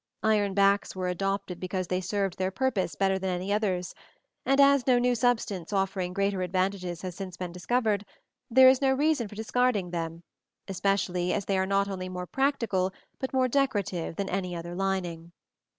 [0.23, 3.93] Iron backs were adopted because they served their purpose better than any others;
[4.47, 8.03] and as no new substance offering greater advantages has since been discovered,
[8.49, 10.23] there is no reason for discarding them,
[10.67, 15.33] especially as they are not only more practical but more decorative than any other lining.